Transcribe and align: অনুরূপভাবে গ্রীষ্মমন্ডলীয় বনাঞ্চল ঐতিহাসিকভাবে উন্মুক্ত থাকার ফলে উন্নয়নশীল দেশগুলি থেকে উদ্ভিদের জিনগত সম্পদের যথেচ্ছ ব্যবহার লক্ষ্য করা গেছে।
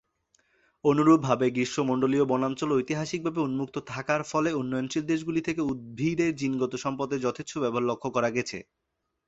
অনুরূপভাবে 0.85 1.45
গ্রীষ্মমন্ডলীয় 1.49 2.25
বনাঞ্চল 2.27 2.69
ঐতিহাসিকভাবে 2.73 3.39
উন্মুক্ত 3.41 3.75
থাকার 3.87 4.21
ফলে 4.23 4.49
উন্নয়নশীল 4.53 5.03
দেশগুলি 5.07 5.41
থেকে 5.41 5.61
উদ্ভিদের 5.71 6.31
জিনগত 6.35 6.73
সম্পদের 6.83 7.19
যথেচ্ছ 7.21 7.51
ব্যবহার 7.57 7.87
লক্ষ্য 7.89 8.09
করা 8.15 8.29
গেছে। 8.29 8.57